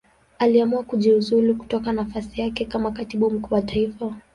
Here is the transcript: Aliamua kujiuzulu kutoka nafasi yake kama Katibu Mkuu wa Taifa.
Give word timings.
Aliamua 0.39 0.83
kujiuzulu 0.83 1.55
kutoka 1.55 1.93
nafasi 1.93 2.41
yake 2.41 2.65
kama 2.65 2.91
Katibu 2.91 3.31
Mkuu 3.31 3.53
wa 3.55 3.61
Taifa. 3.61 4.15